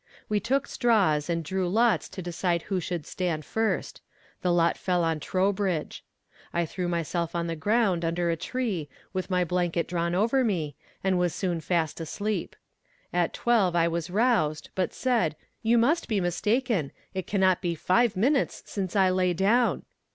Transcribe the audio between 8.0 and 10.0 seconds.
under a tree, with my blanket